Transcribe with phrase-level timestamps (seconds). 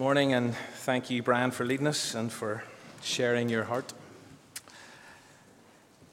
[0.00, 2.64] Morning, and thank you, Brian, for leading us and for
[3.02, 3.92] sharing your heart.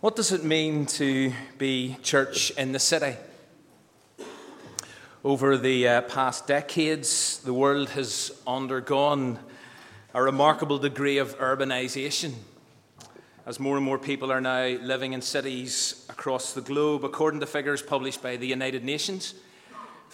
[0.02, 3.16] What does it mean to be church in the city?
[5.24, 9.40] Over the uh, past decades, the world has undergone
[10.14, 12.34] a remarkable degree of urbanization.
[13.46, 17.46] As more and more people are now living in cities across the globe, according to
[17.46, 19.34] figures published by the United Nations,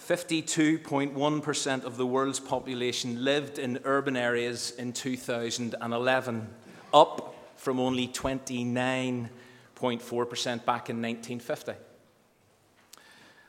[0.06, 6.48] 52.1% of the world's population lived in urban areas in 2011,
[6.92, 9.30] up from only 29
[9.76, 11.72] 0.4% back in 1950.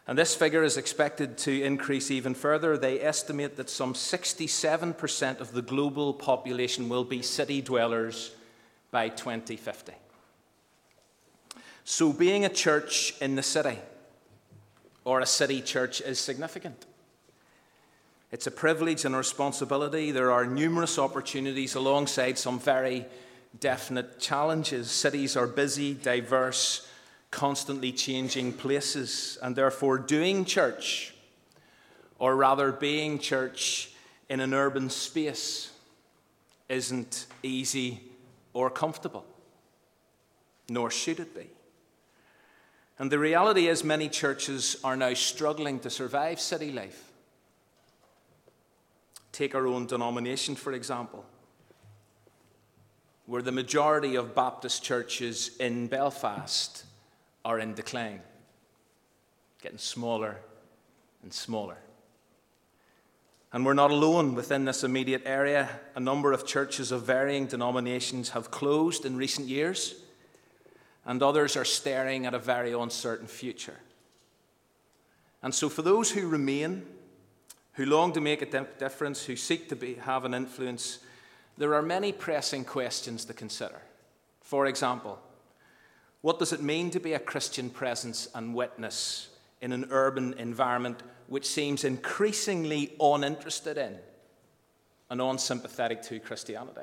[0.07, 2.77] And this figure is expected to increase even further.
[2.77, 8.31] They estimate that some 67% of the global population will be city dwellers
[8.91, 9.93] by 2050.
[11.83, 13.77] So, being a church in the city
[15.05, 16.85] or a city church is significant.
[18.31, 20.11] It's a privilege and a responsibility.
[20.11, 23.05] There are numerous opportunities alongside some very
[23.59, 24.91] definite challenges.
[24.91, 26.87] Cities are busy, diverse,
[27.31, 31.13] constantly changing places, and therefore doing church,
[32.19, 33.91] or rather being church
[34.27, 35.71] in an urban space,
[36.67, 38.01] isn't easy
[38.53, 39.25] or comfortable,
[40.67, 41.47] nor should it be.
[42.97, 47.11] And the reality is, many churches are now struggling to survive city life.
[49.31, 51.25] Take our own denomination, for example
[53.25, 56.85] where the majority of Baptist churches in Belfast
[57.43, 58.21] are in decline,
[59.61, 60.37] getting smaller
[61.23, 61.77] and smaller.
[63.51, 65.69] And we're not alone within this immediate area.
[65.95, 69.95] A number of churches of varying denominations have closed in recent years,
[71.05, 73.79] and others are staring at a very uncertain future.
[75.43, 76.83] And so, for those who remain,
[77.73, 80.99] who long to make a difference, who seek to be, have an influence,
[81.57, 83.81] there are many pressing questions to consider.
[84.41, 85.19] For example,
[86.21, 89.29] what does it mean to be a Christian presence and witness
[89.61, 93.97] in an urban environment which seems increasingly uninterested in
[95.09, 96.81] and unsympathetic to Christianity?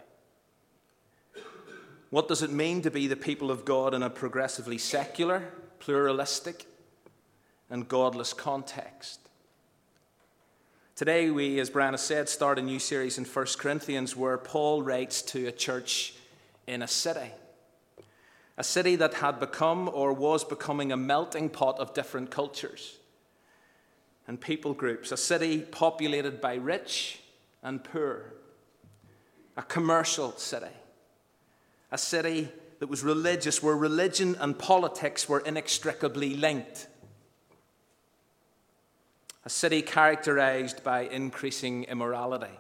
[2.13, 5.45] What does it mean to be the people of God in a progressively secular,
[5.79, 6.67] pluralistic,
[7.71, 9.31] and godless context?
[10.95, 14.83] Today, we, as Brian has said, start a new series in 1 Corinthians where Paul
[14.83, 16.13] writes to a church
[16.67, 17.31] in a city.
[18.59, 22.99] A city that had become or was becoming a melting pot of different cultures
[24.29, 25.13] and people groups.
[25.13, 27.21] A city populated by rich
[27.63, 28.35] and poor.
[29.57, 30.67] A commercial city.
[31.93, 36.89] A city that was religious, where religion and politics were inextricably linked
[39.45, 42.59] a city characterized by increasing immorality,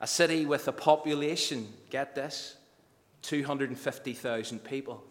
[0.00, 2.56] a city with a population, get this,
[3.22, 5.02] 250,000 people.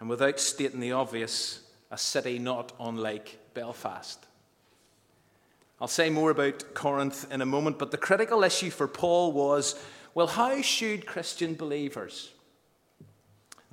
[0.00, 4.24] And without stating the obvious, a city not unlike Belfast.
[5.80, 9.74] I'll say more about Corinth in a moment, but the critical issue for Paul was
[10.14, 12.30] well, how should Christian believers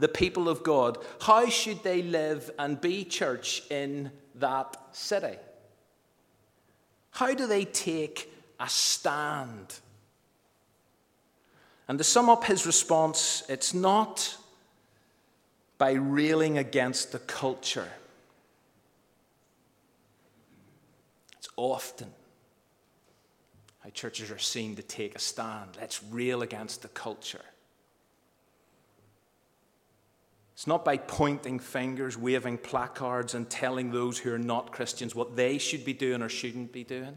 [0.01, 5.37] the people of God, how should they live and be church in that city?
[7.11, 9.75] How do they take a stand?
[11.87, 14.37] And to sum up his response, it's not
[15.77, 17.89] by railing against the culture.
[21.37, 22.11] It's often
[23.83, 25.77] how churches are seen to take a stand.
[25.79, 27.41] Let's rail against the culture.
[30.53, 35.35] It's not by pointing fingers, waving placards, and telling those who are not Christians what
[35.35, 37.15] they should be doing or shouldn't be doing.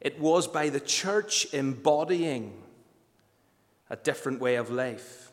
[0.00, 2.62] It was by the church embodying
[3.88, 5.29] a different way of life.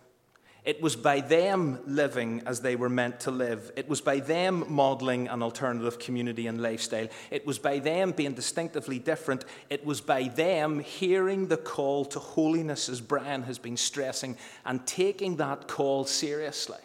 [0.67, 3.71] It was by them living as they were meant to live.
[3.77, 7.07] It was by them modeling an alternative community and lifestyle.
[7.31, 9.45] It was by them being distinctively different.
[9.69, 14.85] It was by them hearing the call to holiness, as Brian has been stressing, and
[14.85, 16.83] taking that call seriously.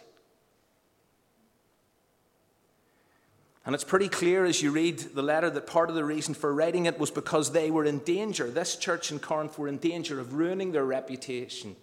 [3.65, 6.53] And it's pretty clear as you read the letter that part of the reason for
[6.53, 8.49] writing it was because they were in danger.
[8.49, 11.75] This church in Corinth were in danger of ruining their reputation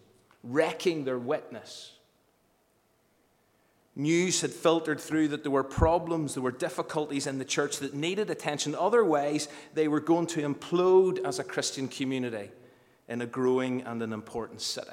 [0.42, 1.92] wrecking their witness.
[3.96, 7.92] News had filtered through that there were problems, there were difficulties in the church that
[7.92, 8.74] needed attention.
[8.74, 12.50] Otherwise, they were going to implode as a Christian community
[13.08, 14.90] in a growing and an important city.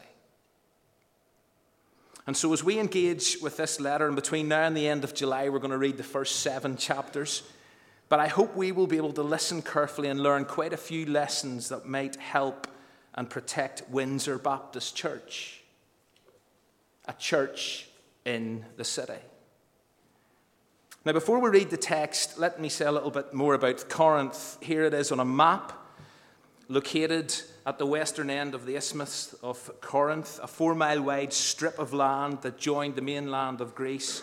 [2.26, 5.14] And so, as we engage with this letter, and between now and the end of
[5.14, 7.44] July, we're going to read the first seven chapters.
[8.10, 11.06] But I hope we will be able to listen carefully and learn quite a few
[11.06, 12.68] lessons that might help
[13.18, 15.64] and protect Windsor Baptist Church,
[17.08, 17.90] a church
[18.24, 19.20] in the city.
[21.04, 24.58] Now, before we read the text, let me say a little bit more about Corinth.
[24.62, 25.74] Here it is on a map
[26.70, 27.34] located
[27.66, 31.94] at the western end of the Isthmus of Corinth, a four mile wide strip of
[31.94, 34.22] land that joined the mainland of Greece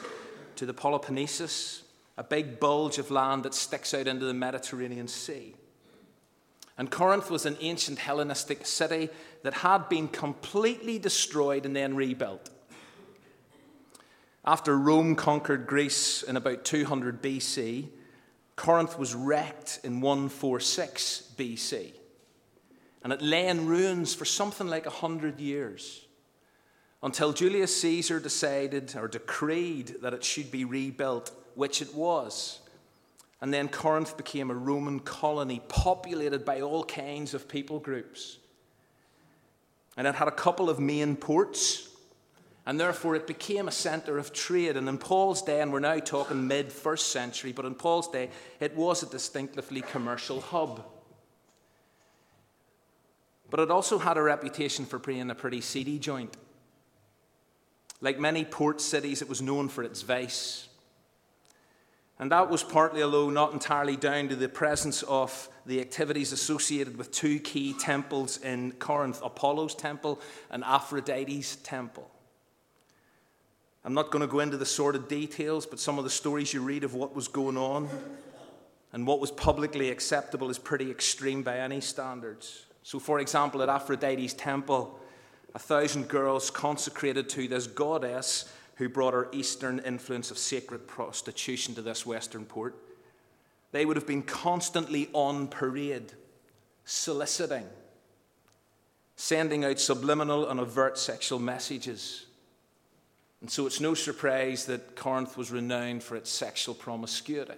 [0.57, 1.83] to the Peloponnesus,
[2.17, 5.55] a big bulge of land that sticks out into the Mediterranean Sea.
[6.77, 9.09] And Corinth was an ancient Hellenistic city
[9.43, 12.51] that had been completely destroyed and then rebuilt.
[14.45, 17.89] After Rome conquered Greece in about 200 BC,
[18.57, 21.93] Corinth was wrecked in 146 BC.
[23.03, 26.05] And it lay in ruins for something like 100 years
[27.03, 32.61] until Julius Caesar decided or decreed that it should be rebuilt, which it was.
[33.45, 38.39] And then Corinth became a Roman colony populated by all kinds of people groups.
[39.99, 41.91] And it had a couple of main ports,
[42.65, 44.79] and therefore it became a center of trade.
[44.79, 48.31] And in Paul's day, and we're now talking mid first century, but in Paul's day,
[48.61, 50.83] it was a distinctively commercial hub.
[53.51, 56.35] But it also had a reputation for being a pretty seedy joint.
[58.01, 60.67] Like many port cities, it was known for its vice.
[62.19, 66.97] And that was partly, although not entirely, down to the presence of the activities associated
[66.97, 70.21] with two key temples in Corinth Apollo's temple
[70.51, 72.09] and Aphrodite's temple.
[73.85, 76.63] I'm not going to go into the sordid details, but some of the stories you
[76.63, 77.89] read of what was going on
[78.93, 82.67] and what was publicly acceptable is pretty extreme by any standards.
[82.83, 84.99] So, for example, at Aphrodite's temple,
[85.55, 91.75] a thousand girls consecrated to this goddess who brought our Eastern influence of sacred prostitution
[91.75, 92.77] to this Western port,
[93.73, 96.13] they would have been constantly on parade,
[96.85, 97.67] soliciting,
[99.17, 102.27] sending out subliminal and overt sexual messages.
[103.41, 107.55] And so it's no surprise that Corinth was renowned for its sexual promiscuity.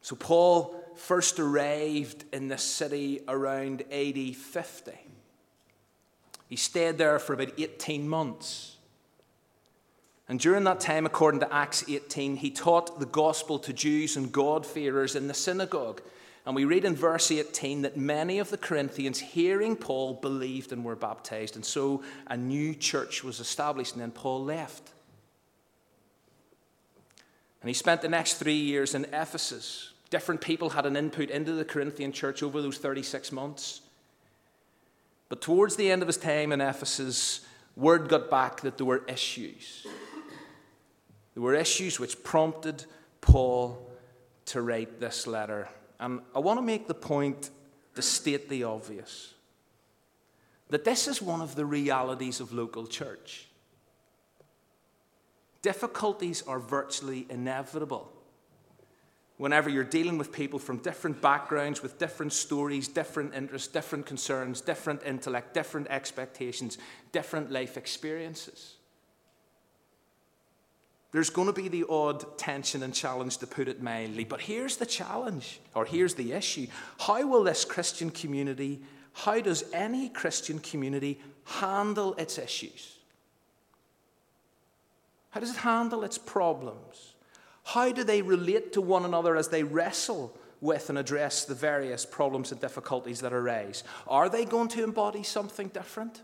[0.00, 4.92] So Paul first arrived in this city around AD 50.
[6.48, 8.71] He stayed there for about 18 months.
[10.28, 14.32] And during that time, according to Acts 18, he taught the gospel to Jews and
[14.32, 16.00] God-fearers in the synagogue.
[16.44, 20.84] And we read in verse 18 that many of the Corinthians, hearing Paul, believed and
[20.84, 21.54] were baptized.
[21.54, 24.90] And so a new church was established, and then Paul left.
[27.60, 29.92] And he spent the next three years in Ephesus.
[30.10, 33.80] Different people had an input into the Corinthian church over those 36 months.
[35.28, 37.46] But towards the end of his time in Ephesus,
[37.76, 39.86] word got back that there were issues.
[41.34, 42.84] There were issues which prompted
[43.20, 43.90] Paul
[44.46, 45.68] to write this letter.
[45.98, 47.50] And I want to make the point
[47.94, 49.34] to state the obvious
[50.72, 53.46] that this is one of the realities of local church.
[55.60, 58.10] Difficulties are virtually inevitable.
[59.36, 64.62] Whenever you're dealing with people from different backgrounds, with different stories, different interests, different concerns,
[64.62, 66.78] different intellect, different expectations,
[67.12, 68.76] different life experiences.
[71.12, 74.24] There's going to be the odd tension and challenge, to put it mildly.
[74.24, 76.66] But here's the challenge, or here's the issue.
[76.98, 78.80] How will this Christian community,
[79.12, 82.96] how does any Christian community handle its issues?
[85.30, 87.14] How does it handle its problems?
[87.64, 92.06] How do they relate to one another as they wrestle with and address the various
[92.06, 93.84] problems and difficulties that arise?
[94.08, 96.22] Are they going to embody something different?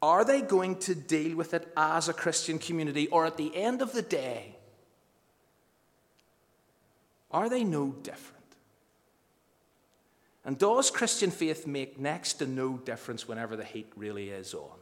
[0.00, 3.82] Are they going to deal with it as a Christian community, or at the end
[3.82, 4.54] of the day,
[7.30, 8.36] are they no different?
[10.44, 14.78] And does Christian faith make next to no difference whenever the heat really is on?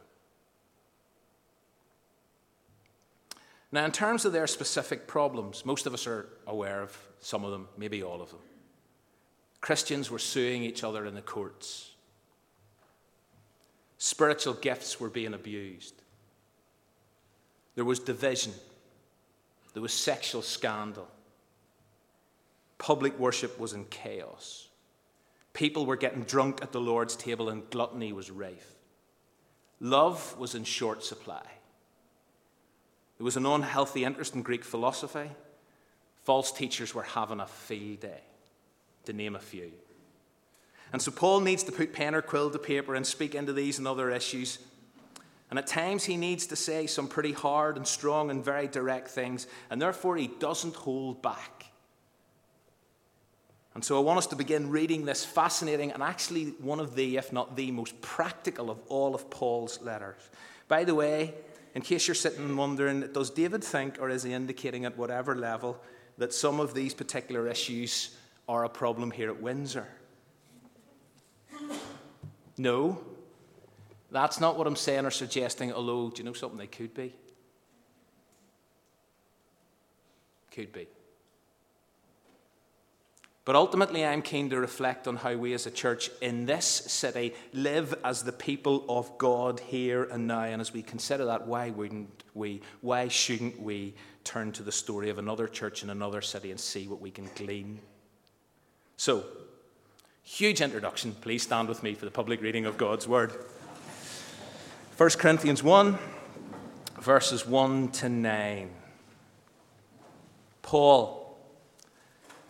[3.71, 7.51] Now, in terms of their specific problems, most of us are aware of some of
[7.51, 8.39] them, maybe all of them.
[9.59, 11.91] Christians were suing each other in the courts.
[13.97, 15.95] Spiritual gifts were being abused.
[17.75, 18.53] There was division.
[19.73, 21.07] There was sexual scandal.
[22.77, 24.67] Public worship was in chaos.
[25.53, 28.75] People were getting drunk at the Lord's table and gluttony was rife.
[29.79, 31.43] Love was in short supply.
[33.17, 35.29] There was an unhealthy interest in Greek philosophy.
[36.23, 38.21] False teachers were having a field day,
[39.05, 39.71] to name a few.
[40.93, 43.77] And so Paul needs to put pen or quill to paper and speak into these
[43.77, 44.59] and other issues.
[45.49, 49.07] And at times he needs to say some pretty hard and strong and very direct
[49.09, 51.65] things, and therefore he doesn't hold back.
[53.73, 57.17] And so I want us to begin reading this fascinating and actually one of the,
[57.17, 60.17] if not the most practical of all of Paul's letters.
[60.67, 61.35] By the way,
[61.75, 65.35] in case you're sitting and wondering, does David think, or is he indicating at whatever
[65.35, 65.79] level,
[66.17, 68.17] that some of these particular issues
[68.49, 69.87] are a problem here at Windsor?
[72.57, 72.99] No,
[74.11, 76.57] that's not what I'm saying or suggesting, although, do you know something?
[76.57, 77.13] They could be.
[80.51, 80.87] Could be.
[83.47, 87.33] But ultimately, I'm keen to reflect on how we as a church in this city
[87.53, 90.41] live as the people of God here and now.
[90.41, 93.93] And as we consider that, why wouldn't we, why shouldn't we
[94.25, 97.29] turn to the story of another church in another city and see what we can
[97.35, 97.79] glean?
[98.97, 99.23] So,
[100.27, 101.15] huge introduction.
[101.21, 103.31] Please stand with me for the public reading of God's Word.
[104.97, 105.97] 1 Corinthians 1,
[106.99, 108.69] verses 1 to 9.
[110.61, 111.37] Paul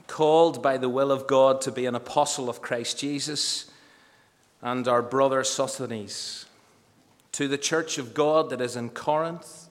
[0.07, 3.69] called by the will of God to be an apostle of Christ Jesus,
[4.62, 6.46] and our brother Sosthenes,
[7.34, 9.69] to the church of God that is in Corinth,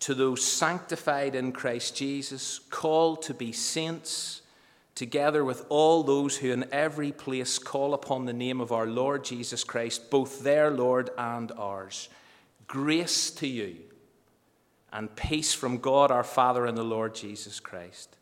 [0.00, 4.41] to those sanctified in Christ Jesus, called to be saints,
[4.94, 9.24] together with all those who in every place call upon the name of our Lord
[9.24, 12.08] Jesus Christ, both their Lord and ours.
[12.66, 13.76] Grace to you
[14.92, 18.16] and peace from God our Father and the Lord Jesus Christ.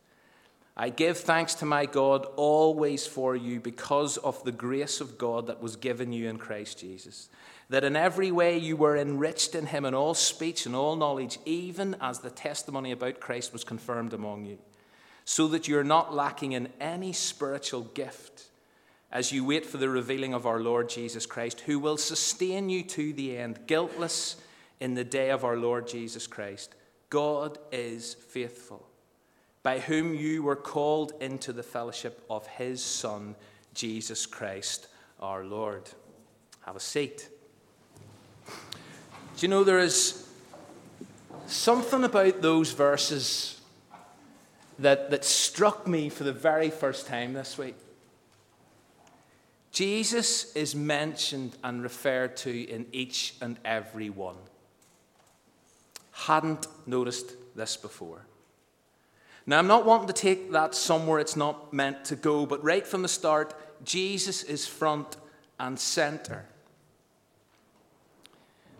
[0.77, 5.49] I give thanks to my God always for you because of the grace of God
[5.49, 7.29] that was given you in Christ Jesus.
[7.69, 11.39] That in every way you were enriched in him in all speech and all knowledge,
[11.45, 14.59] even as the testimony about Christ was confirmed among you,
[15.31, 18.49] so that you're not lacking in any spiritual gift
[19.13, 22.83] as you wait for the revealing of our Lord Jesus Christ, who will sustain you
[22.83, 24.35] to the end, guiltless
[24.81, 26.75] in the day of our Lord Jesus Christ.
[27.11, 28.85] God is faithful
[29.63, 33.37] by whom you were called into the fellowship of his Son,
[33.73, 34.89] Jesus Christ
[35.21, 35.89] our Lord.
[36.63, 37.29] Have a seat.
[38.49, 38.53] Do
[39.39, 40.29] you know there is
[41.47, 43.60] something about those verses
[44.81, 47.77] that, that struck me for the very first time this week?
[49.73, 54.37] Jesus is mentioned and referred to in each and every one.
[56.13, 58.27] Hadn't noticed this before.
[59.47, 62.87] Now, I'm not wanting to take that somewhere it's not meant to go, but right
[62.87, 65.17] from the start, Jesus is front
[65.59, 66.47] and center.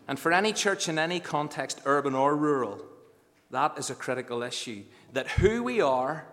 [0.07, 2.85] And for any church in any context, urban or rural,
[3.51, 4.85] that is a critical issue.
[5.13, 6.27] That who we are,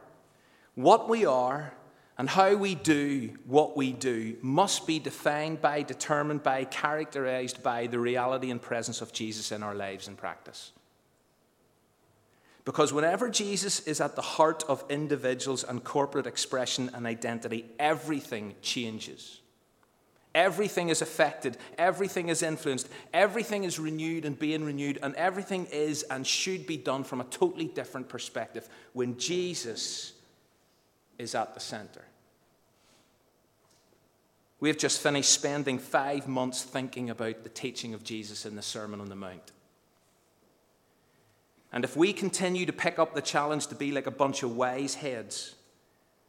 [0.75, 1.73] what we are,
[2.17, 7.87] and how we do what we do must be defined by, determined by, characterized by
[7.87, 10.71] the reality and presence of Jesus in our lives and practice.
[12.65, 18.55] Because whenever Jesus is at the heart of individuals and corporate expression and identity, everything
[18.61, 19.39] changes.
[20.37, 26.03] Everything is affected, everything is influenced, everything is renewed and being renewed, and everything is
[26.03, 30.13] and should be done from a totally different perspective when Jesus
[31.17, 32.05] is at the center.
[34.59, 38.61] We have just finished spending five months thinking about the teaching of Jesus in the
[38.61, 39.51] Sermon on the Mount.
[41.73, 44.55] And if we continue to pick up the challenge to be like a bunch of
[44.55, 45.55] wise heads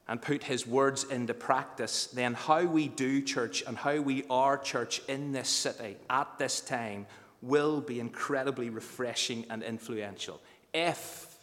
[0.08, 4.56] and put his words into practice, then how we do church and how we are
[4.56, 7.06] church in this city at this time
[7.42, 10.40] will be incredibly refreshing and influential
[10.72, 11.36] if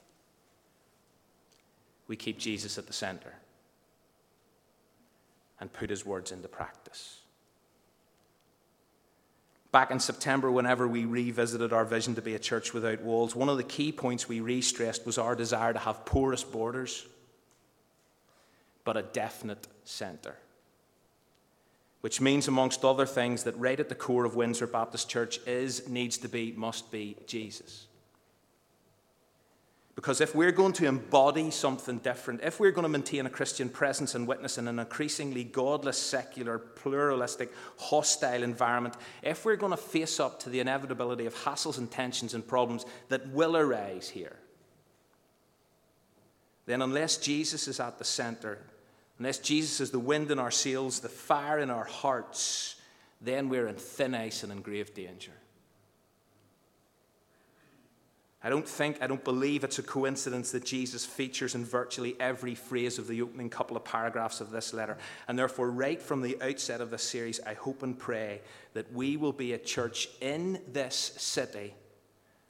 [2.07, 3.33] we keep Jesus at the center
[5.59, 7.19] and put his words into practice.
[9.71, 13.49] Back in September, whenever we revisited our vision to be a church without walls, one
[13.49, 17.05] of the key points we re stressed was our desire to have porous borders,
[18.85, 20.37] but a definite centre.
[21.99, 25.89] Which means, amongst other things, that right at the core of Windsor Baptist Church is,
[25.89, 27.87] needs to be, must be Jesus.
[29.95, 33.69] Because if we're going to embody something different, if we're going to maintain a Christian
[33.69, 39.77] presence and witness in an increasingly godless, secular, pluralistic, hostile environment, if we're going to
[39.77, 44.35] face up to the inevitability of hassles and tensions and problems that will arise here,
[46.65, 48.59] then unless Jesus is at the center,
[49.19, 52.75] unless Jesus is the wind in our sails, the fire in our hearts,
[53.21, 55.31] then we're in thin ice and in grave danger.
[58.45, 62.53] I don't think, I don't believe it's a coincidence that Jesus features in virtually every
[62.53, 64.99] phrase of the opening couple of paragraphs of this letter.
[65.27, 68.41] And therefore, right from the outset of this series, I hope and pray
[68.73, 71.73] that we will be a church in this city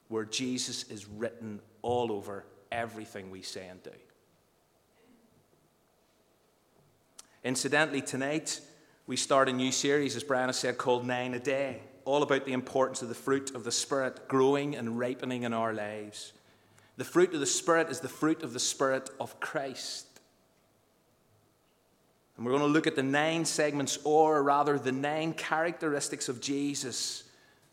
[0.10, 3.92] where Jesus is written all over everything we say and do.
[7.46, 8.60] Incidentally, tonight
[9.08, 12.46] we start a new series, as Brian has said, called Nine a Day all about
[12.46, 16.34] the importance of the fruit of the Spirit growing and ripening in our lives.
[16.98, 20.08] The fruit of the Spirit is the fruit of the Spirit of Christ.
[22.38, 26.42] And we're going to look at the nine segments, or rather, the nine characteristics of
[26.42, 27.24] Jesus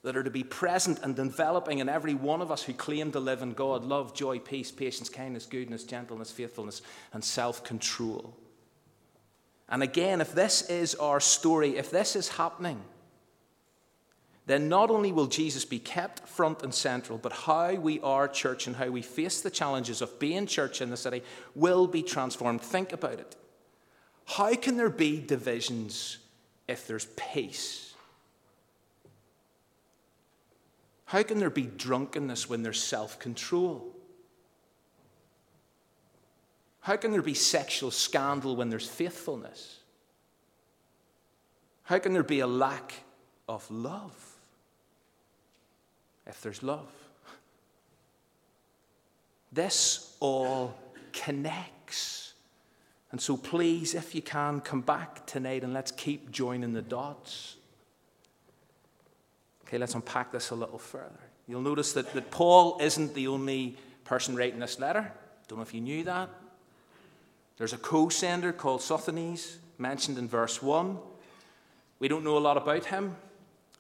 [0.02, 3.20] that are to be present and developing in every one of us who claim to
[3.20, 8.34] live in God love, joy, peace, patience, kindness, goodness, gentleness, faithfulness, and self control.
[9.72, 12.82] And again, if this is our story, if this is happening,
[14.44, 18.66] then not only will Jesus be kept front and central, but how we are church
[18.66, 21.22] and how we face the challenges of being church in the city
[21.54, 22.60] will be transformed.
[22.60, 23.34] Think about it.
[24.26, 26.18] How can there be divisions
[26.68, 27.94] if there's peace?
[31.06, 33.96] How can there be drunkenness when there's self control?
[36.82, 39.78] How can there be sexual scandal when there's faithfulness?
[41.84, 42.92] How can there be a lack
[43.48, 44.32] of love?
[46.26, 46.88] if there's love.
[49.52, 50.74] This all
[51.12, 52.32] connects.
[53.10, 57.56] And so, please, if you can, come back tonight and let's keep joining the dots.
[59.66, 61.20] Okay, let's unpack this a little further.
[61.46, 65.12] You'll notice that, that Paul isn't the only person writing this letter.
[65.48, 66.30] Don't know if you knew that.
[67.56, 70.99] There's a co sender called Sosthenes, mentioned in verse 1.
[71.99, 73.16] We don't know a lot about him.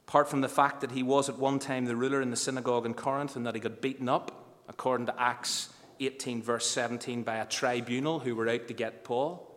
[0.06, 2.86] Apart from the fact that he was at one time the ruler in the synagogue
[2.86, 7.36] in Corinth and that he got beaten up, according to Acts 18, verse 17, by
[7.36, 9.48] a tribunal who were out to get Paul.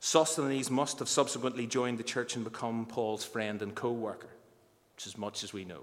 [0.00, 4.30] Sosthenes must have subsequently joined the church and become Paul's friend and co worker,
[4.94, 5.82] which is much as we know.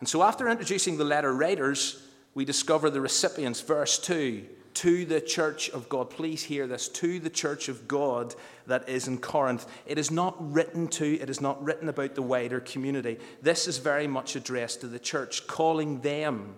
[0.00, 2.02] And so, after introducing the letter writers,
[2.34, 3.60] we discover the recipients.
[3.60, 6.10] Verse 2 to the church of God.
[6.10, 8.34] Please hear this to the church of God
[8.66, 9.66] that is in Corinth.
[9.86, 13.18] It is not written to, it is not written about the wider community.
[13.42, 16.54] This is very much addressed to the church, calling them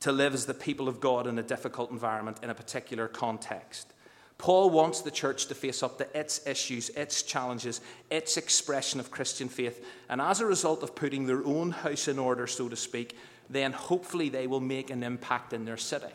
[0.00, 3.92] to live as the people of God in a difficult environment in a particular context.
[4.38, 9.12] Paul wants the church to face up to its issues, its challenges, its expression of
[9.12, 9.86] Christian faith.
[10.08, 13.16] And as a result of putting their own house in order, so to speak,
[13.48, 16.12] then hopefully they will make an impact in their city.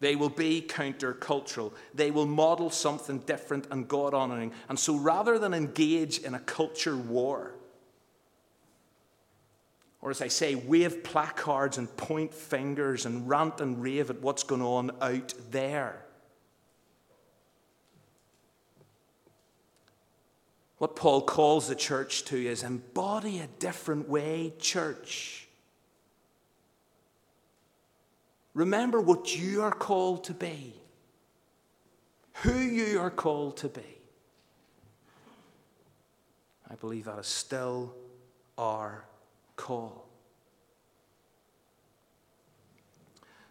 [0.00, 1.72] They will be countercultural.
[1.94, 4.52] They will model something different and God honoring.
[4.68, 7.54] And so rather than engage in a culture war,
[10.00, 14.44] or as I say, wave placards and point fingers and rant and rave at what's
[14.44, 16.04] going on out there,
[20.78, 25.47] what Paul calls the church to is embody a different way, church.
[28.58, 30.74] Remember what you are called to be,
[32.42, 34.00] who you are called to be.
[36.68, 37.94] I believe that is still
[38.58, 39.04] our
[39.54, 40.08] call.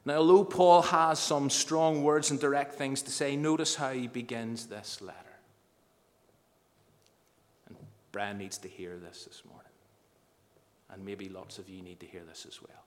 [0.03, 4.07] Now, although Paul has some strong words and direct things to say, notice how he
[4.07, 5.39] begins this letter.
[7.69, 7.77] And
[8.11, 9.71] Brian needs to hear this this morning.
[10.89, 12.86] And maybe lots of you need to hear this as well.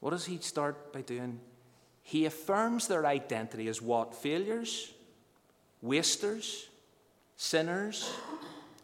[0.00, 1.40] What does he start by doing?
[2.02, 4.14] He affirms their identity as what?
[4.14, 4.92] Failures?
[5.82, 6.68] Wasters?
[7.36, 8.10] Sinners?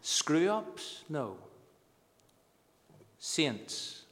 [0.03, 1.03] Screw ups?
[1.09, 1.37] No.
[3.18, 4.03] Saints.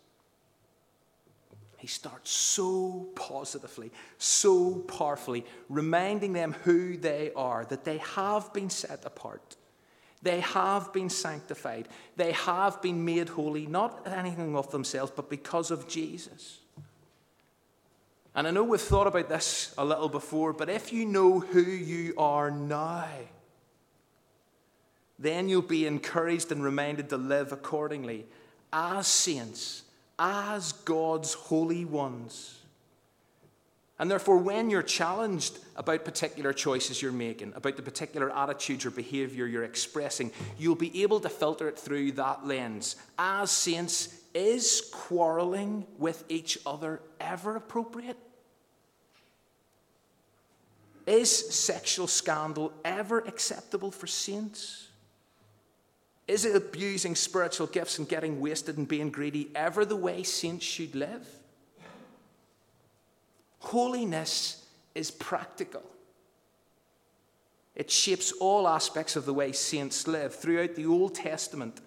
[1.77, 8.71] He starts so positively, so powerfully, reminding them who they are, that they have been
[8.71, 9.57] set apart.
[10.23, 11.89] They have been sanctified.
[12.17, 16.62] They have been made holy, not anything of themselves, but because of Jesus.
[18.35, 21.61] And I know we've thought about this a little before, but if you know who
[21.61, 23.07] you are now,
[25.19, 28.27] then you'll be encouraged and reminded to live accordingly
[28.73, 29.83] as saints,
[30.19, 32.59] as God's holy ones.
[33.99, 38.91] And therefore, when you're challenged about particular choices you're making, about the particular attitudes or
[38.91, 42.97] behavior you're expressing, you'll be able to filter it through that lens.
[43.19, 48.17] As saints, is quarreling with each other ever appropriate?
[51.07, 54.89] Is sexual scandal ever acceptable for saints?
[56.29, 60.65] Is it abusing spiritual gifts and getting wasted and being greedy ever the way saints
[60.65, 61.27] should live?
[63.59, 64.65] Holiness
[64.95, 65.83] is practical.
[67.75, 70.35] It shapes all aspects of the way saints live.
[70.35, 71.81] Throughout the Old Testament,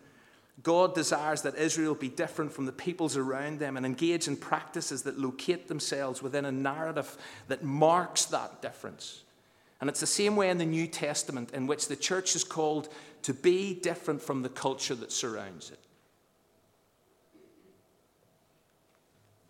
[0.65, 5.03] God desires that Israel be different from the peoples around them and engage in practices
[5.03, 7.15] that locate themselves within a narrative
[7.49, 9.21] that marks that difference.
[9.79, 12.89] And it's the same way in the New Testament, in which the church is called
[13.21, 15.77] to be different from the culture that surrounds it.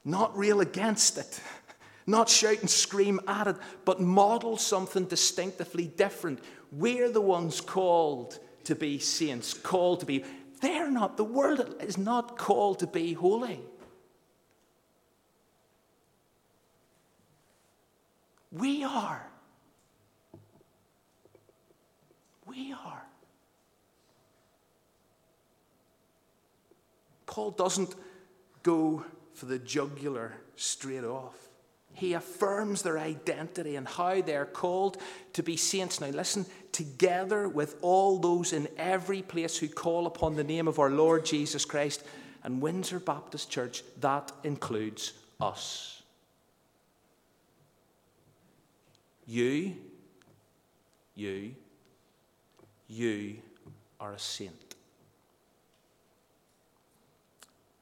[0.04, 1.40] Not rail against it,
[2.06, 6.40] not shout and scream at it, but model something distinctively different.
[6.74, 10.26] We're the ones called to be saints, called to be.
[10.66, 11.16] They're not.
[11.16, 13.60] The world is not called to be holy.
[18.52, 19.28] We are.
[22.48, 23.04] We are.
[27.28, 27.94] Paul doesn't
[28.64, 31.38] go for the jugular straight off.
[31.96, 34.98] He affirms their identity and how they're called
[35.34, 36.02] to be saints.
[36.02, 40.78] Now, listen, together with all those in every place who call upon the name of
[40.78, 42.04] our Lord Jesus Christ
[42.44, 46.04] and Windsor Baptist Church, that includes us.
[49.26, 49.76] You,
[51.16, 51.56] you,
[52.90, 53.38] you
[54.02, 54.76] are a saint.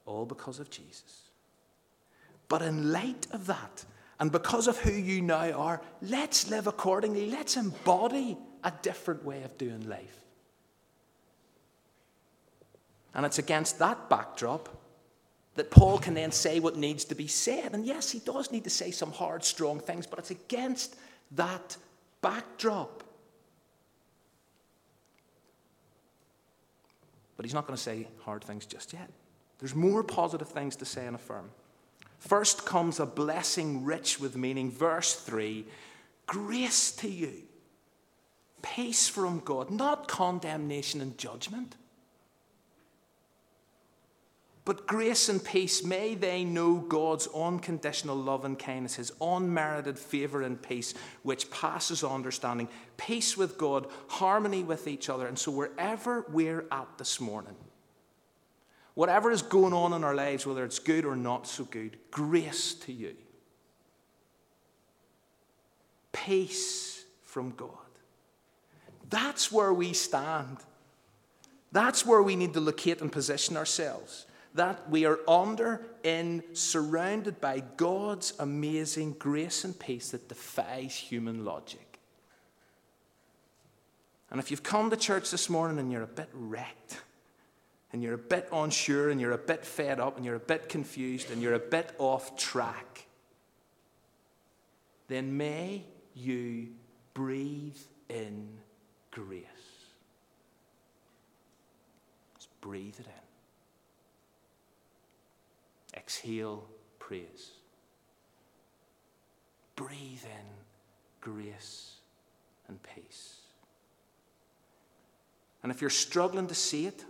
[0.06, 1.22] All because of Jesus.
[2.48, 3.84] But in light of that,
[4.24, 7.30] and because of who you now are, let's live accordingly.
[7.30, 10.24] Let's embody a different way of doing life.
[13.14, 14.70] And it's against that backdrop
[15.56, 17.74] that Paul can then say what needs to be said.
[17.74, 20.96] And yes, he does need to say some hard, strong things, but it's against
[21.32, 21.76] that
[22.22, 23.04] backdrop.
[27.36, 29.10] But he's not going to say hard things just yet.
[29.58, 31.50] There's more positive things to say and affirm.
[32.26, 34.70] First comes a blessing rich with meaning.
[34.70, 35.66] Verse 3
[36.26, 37.42] Grace to you,
[38.62, 41.76] peace from God, not condemnation and judgment.
[44.64, 50.40] But grace and peace, may they know God's unconditional love and kindness, His unmerited favour
[50.40, 55.26] and peace, which passes understanding, peace with God, harmony with each other.
[55.26, 57.56] And so, wherever we're at this morning,
[58.94, 62.74] Whatever is going on in our lives, whether it's good or not so good, grace
[62.74, 63.14] to you.
[66.12, 67.70] Peace from God.
[69.10, 70.58] That's where we stand.
[71.72, 74.26] That's where we need to locate and position ourselves.
[74.54, 81.44] That we are under, in, surrounded by God's amazing grace and peace that defies human
[81.44, 81.98] logic.
[84.30, 87.00] And if you've come to church this morning and you're a bit wrecked,
[87.94, 90.68] and you're a bit unsure and you're a bit fed up and you're a bit
[90.68, 93.06] confused and you're a bit off track,
[95.06, 96.70] then may you
[97.14, 97.78] breathe
[98.08, 98.48] in
[99.12, 99.44] grace.
[102.34, 103.12] Just breathe it in.
[105.96, 106.64] Exhale
[106.98, 107.52] praise.
[109.76, 110.46] Breathe in
[111.20, 111.98] grace
[112.66, 113.36] and peace.
[115.62, 117.04] And if you're struggling to see it,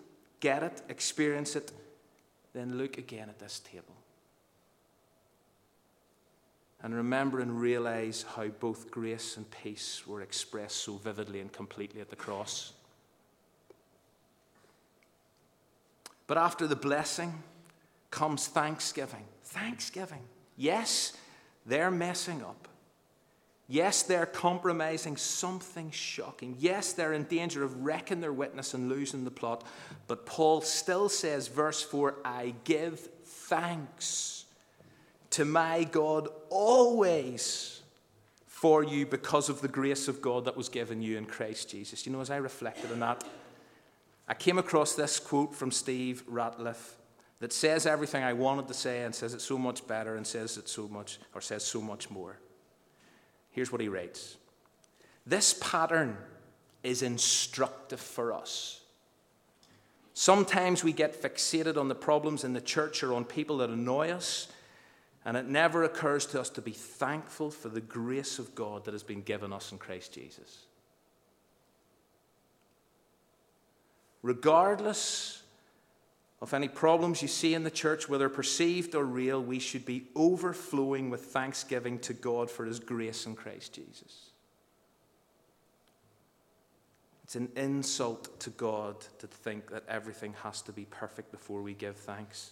[0.45, 1.73] get it, experience it,
[2.53, 3.97] then look again at this table.
[6.83, 12.03] And remember and realize how both grace and peace were expressed so vividly and completely
[12.03, 12.75] at the cross.
[16.27, 17.43] But after the blessing
[18.11, 19.25] comes thanksgiving.
[19.45, 20.25] Thanksgiving.
[20.59, 21.15] Yes,
[21.65, 22.69] they're messing up.
[23.67, 26.57] Yes, they're compromising something shocking.
[26.59, 29.65] Yes, they're in danger of wrecking their witness and losing the plot.
[30.07, 34.45] But Paul still says, verse 4 I give thanks
[35.31, 37.83] to my God always
[38.47, 42.07] for you because of the grace of God that was given you in Christ Jesus.
[42.07, 43.25] You know, as I reflected on that,
[44.29, 46.93] I came across this quote from Steve Ratliff
[47.41, 50.57] that says everything I wanted to say and says it so much better and says
[50.57, 52.39] it so much, or says so much more.
[53.55, 54.37] Here's what he writes
[55.25, 56.19] This pattern
[56.83, 58.81] is instructive for us.
[60.13, 64.11] Sometimes we get fixated on the problems in the church or on people that annoy
[64.11, 64.49] us,
[65.25, 68.93] and it never occurs to us to be thankful for the grace of God that
[68.93, 70.67] has been given us in Christ Jesus.
[74.23, 75.44] Regardless
[76.45, 80.09] of any problems you see in the church, whether perceived or real, we should be
[80.15, 84.29] overflowing with thanksgiving to God for His grace in Christ Jesus.
[87.23, 91.73] It's an insult to God to think that everything has to be perfect before we
[91.73, 92.51] give thanks.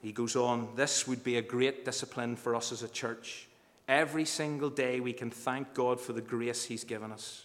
[0.00, 3.48] He goes on, this would be a great discipline for us as a church.
[3.86, 7.44] Every single day we can thank God for the grace He's given us.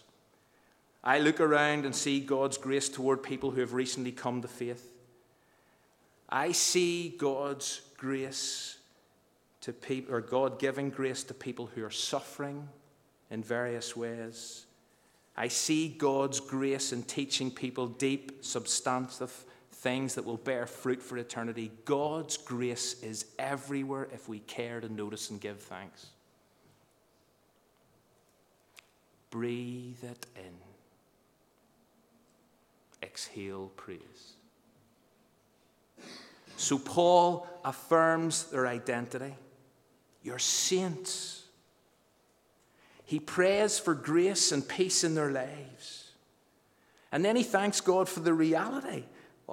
[1.02, 4.86] I look around and see God's grace toward people who have recently come to faith.
[6.28, 8.78] I see God's grace
[9.62, 12.68] to people, or God giving grace to people who are suffering
[13.30, 14.66] in various ways.
[15.36, 21.16] I see God's grace in teaching people deep, substantive things that will bear fruit for
[21.16, 21.72] eternity.
[21.86, 26.06] God's grace is everywhere if we care to notice and give thanks.
[29.30, 30.69] Breathe it in.
[33.02, 34.34] Exhale praise.
[36.56, 39.34] So Paul affirms their identity.
[40.22, 41.44] You're saints.
[43.04, 46.10] He prays for grace and peace in their lives.
[47.12, 49.04] And then he thanks God for the reality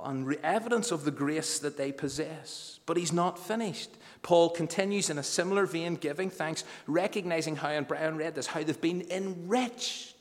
[0.04, 2.80] and evidence of the grace that they possess.
[2.86, 3.90] But he's not finished.
[4.22, 8.62] Paul continues in a similar vein, giving thanks, recognizing how, and Brian read this, how
[8.62, 10.16] they've been enriched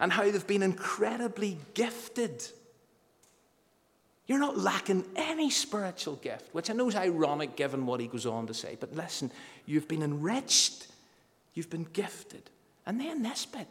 [0.00, 2.44] and how they've been incredibly gifted.
[4.26, 8.26] You're not lacking any spiritual gift, which I know is ironic given what he goes
[8.26, 8.76] on to say.
[8.78, 9.30] But listen,
[9.66, 10.86] you've been enriched
[11.54, 12.50] You've been gifted.
[12.86, 13.68] And then this bit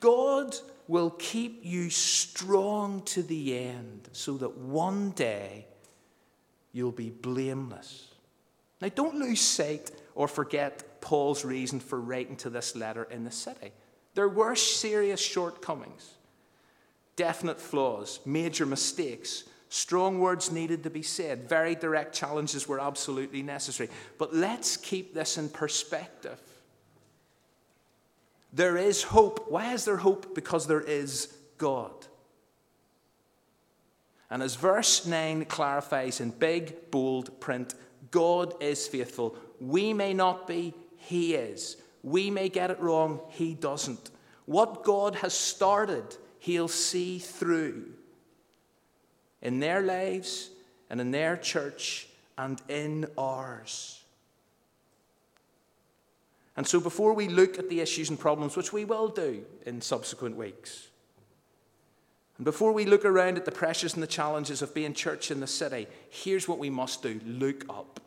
[0.00, 0.54] God
[0.86, 5.66] will keep you strong to the end so that one day
[6.72, 8.08] you'll be blameless.
[8.82, 13.30] Now, don't lose sight or forget Paul's reason for writing to this letter in the
[13.30, 13.72] city.
[14.14, 16.14] There were serious shortcomings,
[17.16, 19.44] definite flaws, major mistakes.
[19.68, 21.48] Strong words needed to be said.
[21.48, 23.90] Very direct challenges were absolutely necessary.
[24.18, 26.40] But let's keep this in perspective.
[28.52, 29.46] There is hope.
[29.48, 30.32] Why is there hope?
[30.32, 32.06] Because there is God.
[34.30, 37.74] And as verse 9 clarifies in big, bold print,
[38.12, 39.36] God is faithful.
[39.60, 41.76] We may not be, He is.
[42.04, 44.10] We may get it wrong, He doesn't.
[44.44, 46.04] What God has started,
[46.38, 47.86] He'll see through
[49.40, 50.50] in their lives
[50.90, 54.02] and in their church and in ours.
[56.56, 59.80] And so, before we look at the issues and problems, which we will do in
[59.80, 60.88] subsequent weeks,
[62.36, 65.40] and before we look around at the pressures and the challenges of being church in
[65.40, 68.00] the city, here's what we must do look up.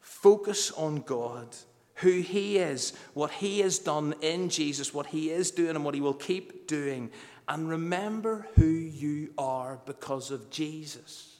[0.00, 1.48] Focus on God,
[1.96, 5.94] who He is, what He has done in Jesus, what He is doing, and what
[5.94, 7.10] He will keep doing.
[7.48, 11.36] And remember who you are because of Jesus.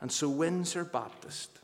[0.00, 1.56] And so, Windsor Baptist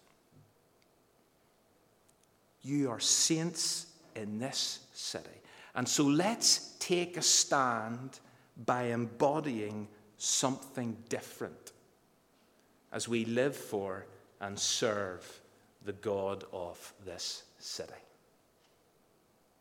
[2.62, 5.28] you are saints in this city.
[5.74, 8.20] And so let's take a stand
[8.64, 11.72] by embodying something different
[12.92, 14.06] as we live for
[14.40, 15.40] and serve
[15.84, 17.92] the God of this city.